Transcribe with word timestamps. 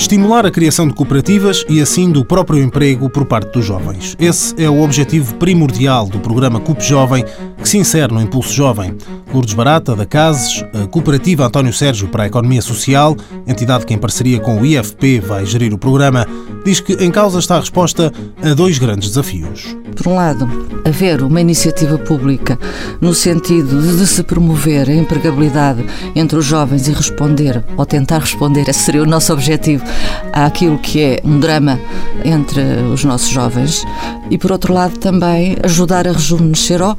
estimular 0.00 0.46
a 0.46 0.50
criação 0.50 0.88
de 0.88 0.94
cooperativas 0.94 1.62
e 1.68 1.78
assim 1.78 2.10
do 2.10 2.24
próprio 2.24 2.58
emprego 2.58 3.10
por 3.10 3.26
parte 3.26 3.52
dos 3.52 3.66
jovens. 3.66 4.16
Esse 4.18 4.54
é 4.60 4.68
o 4.68 4.82
objetivo 4.82 5.34
primordial 5.34 6.06
do 6.06 6.18
programa 6.18 6.58
CUP 6.58 6.82
Jovem, 6.82 7.22
que 7.58 7.68
se 7.68 7.76
insere 7.76 8.10
no 8.10 8.20
Impulso 8.20 8.50
Jovem. 8.50 8.96
Lourdes 9.32 9.52
Barata, 9.52 9.94
da 9.94 10.06
CASES, 10.06 10.64
a 10.72 10.86
Cooperativa 10.86 11.44
António 11.44 11.72
Sérgio 11.72 12.08
para 12.08 12.22
a 12.22 12.26
Economia 12.26 12.62
Social, 12.62 13.14
entidade 13.46 13.84
que 13.84 13.92
em 13.92 13.98
parceria 13.98 14.40
com 14.40 14.58
o 14.58 14.64
IFP 14.64 15.20
vai 15.20 15.44
gerir 15.44 15.74
o 15.74 15.78
programa, 15.78 16.26
diz 16.64 16.80
que 16.80 16.94
em 16.94 17.10
causa 17.10 17.38
está 17.38 17.56
a 17.56 17.60
resposta 17.60 18.10
a 18.42 18.54
dois 18.54 18.78
grandes 18.78 19.10
desafios. 19.10 19.76
Por 20.00 20.12
um 20.12 20.14
lado, 20.14 20.48
haver 20.82 21.22
uma 21.22 21.42
iniciativa 21.42 21.98
pública 21.98 22.58
no 23.02 23.12
sentido 23.12 23.82
de 23.98 24.06
se 24.06 24.22
promover 24.22 24.88
a 24.88 24.94
empregabilidade 24.94 25.84
entre 26.16 26.38
os 26.38 26.46
jovens 26.46 26.88
e 26.88 26.92
responder, 26.92 27.62
ou 27.76 27.84
tentar 27.84 28.20
responder, 28.20 28.66
esse 28.66 28.78
seria 28.78 29.02
o 29.02 29.06
nosso 29.06 29.30
objetivo, 29.30 29.84
àquilo 30.32 30.78
que 30.78 31.02
é 31.02 31.20
um 31.22 31.38
drama 31.38 31.78
entre 32.24 32.62
os 32.90 33.04
nossos 33.04 33.28
jovens. 33.28 33.84
E 34.30 34.38
por 34.38 34.52
outro 34.52 34.72
lado, 34.72 34.96
também 34.96 35.58
ajudar 35.62 36.08
a 36.08 36.12
rejuvenescer 36.12 36.80
ou 36.80 36.96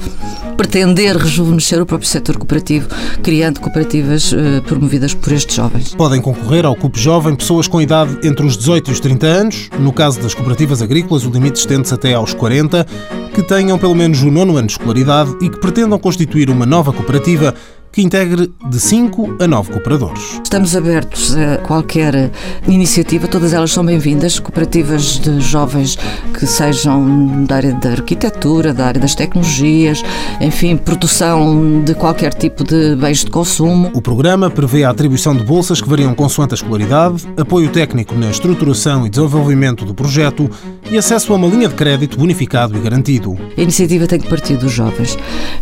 pretender 0.61 1.17
rejuvenescer 1.17 1.81
o 1.81 1.85
próprio 1.87 2.07
setor 2.07 2.37
cooperativo, 2.37 2.87
criando 3.23 3.59
cooperativas 3.59 4.31
eh, 4.31 4.61
promovidas 4.61 5.13
por 5.13 5.33
estes 5.33 5.55
jovens. 5.55 5.95
Podem 5.95 6.21
concorrer 6.21 6.65
ao 6.65 6.75
CUP 6.75 6.99
Jovem 6.99 7.35
pessoas 7.35 7.67
com 7.67 7.81
idade 7.81 8.19
entre 8.23 8.45
os 8.45 8.57
18 8.57 8.91
e 8.91 8.93
os 8.93 8.99
30 8.99 9.25
anos. 9.25 9.69
No 9.79 9.91
caso 9.91 10.21
das 10.21 10.35
cooperativas 10.35 10.81
agrícolas, 10.81 11.25
o 11.25 11.31
limite 11.31 11.59
estende-se 11.59 11.93
até 11.93 12.13
aos 12.13 12.33
40, 12.35 12.85
que 13.33 13.43
tenham 13.43 13.77
pelo 13.77 13.95
menos 13.95 14.21
o 14.21 14.31
nono 14.31 14.57
ano 14.57 14.67
de 14.67 14.73
escolaridade 14.73 15.35
e 15.41 15.49
que 15.49 15.59
pretendam 15.59 15.97
constituir 15.97 16.49
uma 16.49 16.65
nova 16.65 16.91
cooperativa 16.91 17.53
que 17.91 18.01
integre 18.01 18.51
de 18.69 18.79
5 18.79 19.37
a 19.41 19.47
9 19.47 19.73
cooperadores. 19.73 20.39
Estamos 20.41 20.75
abertos 20.75 21.35
a 21.35 21.57
qualquer 21.57 22.31
iniciativa, 22.67 23.27
todas 23.27 23.53
elas 23.53 23.71
são 23.71 23.85
bem-vindas, 23.85 24.39
cooperativas 24.39 25.19
de 25.19 25.41
jovens 25.41 25.97
que 26.33 26.47
sejam 26.47 27.43
da 27.43 27.57
área 27.57 27.73
da 27.73 27.91
arquitetura, 27.91 28.73
da 28.73 28.87
área 28.87 29.01
das 29.01 29.13
tecnologias, 29.13 30.03
enfim, 30.39 30.77
produção 30.77 31.81
de 31.83 31.93
qualquer 31.93 32.33
tipo 32.33 32.63
de 32.63 32.95
bens 32.95 33.25
de 33.25 33.31
consumo. 33.31 33.91
O 33.93 34.01
programa 34.01 34.49
prevê 34.49 34.85
a 34.85 34.89
atribuição 34.89 35.35
de 35.35 35.43
bolsas 35.43 35.81
que 35.81 35.89
variam 35.89 36.15
consoante 36.15 36.53
a 36.53 36.55
escolaridade, 36.55 37.27
apoio 37.35 37.69
técnico 37.69 38.15
na 38.15 38.29
estruturação 38.31 39.05
e 39.05 39.09
desenvolvimento 39.09 39.83
do 39.83 39.93
projeto 39.93 40.49
e 40.91 40.97
acesso 40.97 41.31
a 41.31 41.37
uma 41.37 41.47
linha 41.47 41.69
de 41.69 41.73
crédito 41.73 42.17
bonificado 42.17 42.77
e 42.77 42.81
garantido. 42.81 43.37
A 43.57 43.61
iniciativa 43.61 44.05
tem 44.05 44.19
que 44.19 44.27
partir 44.27 44.57
dos 44.57 44.71
jovens. 44.71 45.17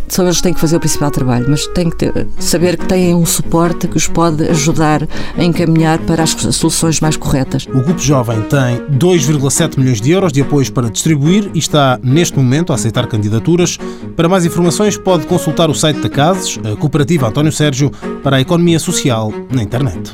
Só 0.08 0.24
eles 0.24 0.42
têm 0.42 0.54
que 0.54 0.60
fazer 0.60 0.78
o 0.78 0.80
principal 0.80 1.12
trabalho, 1.12 1.46
mas 1.48 1.68
têm 1.68 1.90
que 1.90 1.98
ter 1.98 2.28
saber 2.40 2.78
que 2.78 2.86
têm 2.88 3.14
um 3.14 3.26
suporte 3.26 3.88
que 3.88 3.96
os 3.96 4.08
pode 4.08 4.44
ajudar 4.50 5.08
a 5.38 5.44
encaminhar 5.44 6.00
para 6.00 6.24
as 6.24 6.32
soluções 6.32 7.00
mais 7.00 7.16
corretas. 7.16 7.68
O 7.68 7.82
Grupo 7.82 8.02
Jovem 8.02 8.42
tem 8.42 8.98
2,7 8.98 9.78
milhões 9.78 10.02
de 10.02 10.12
euros 10.12 10.34
de 10.34 10.42
apoios 10.42 10.70
para 10.70 10.90
distribuir 10.90 11.52
e 11.54 11.60
está, 11.60 12.00
neste 12.02 12.36
momento, 12.36 12.72
a 12.72 12.76
aceitar 12.76 13.06
candidaturas. 13.08 13.78
Para 14.16 14.28
mais 14.28 14.46
informações, 14.46 14.98
pode 14.98 15.28
consultar 15.28 15.70
o 15.70 15.76
site 15.76 16.00
da 16.00 16.10
CASES, 16.10 16.60
a 16.64 16.76
Cooperativa 16.76 17.28
António 17.28 17.52
Sérgio, 17.52 17.92
para 18.24 18.38
a 18.38 18.42
Economia 18.42 18.80
Social 18.80 19.32
na 19.54 19.62
internet. 19.62 20.12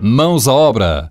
Mãos 0.00 0.46
à 0.46 0.52
obra, 0.52 1.10